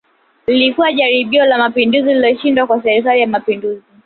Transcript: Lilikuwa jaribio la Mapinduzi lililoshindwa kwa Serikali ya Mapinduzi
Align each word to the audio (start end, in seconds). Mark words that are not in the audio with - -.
Lilikuwa 0.47 0.93
jaribio 0.93 1.45
la 1.45 1.57
Mapinduzi 1.57 2.07
lililoshindwa 2.07 2.67
kwa 2.67 2.83
Serikali 2.83 3.21
ya 3.21 3.27
Mapinduzi 3.27 3.83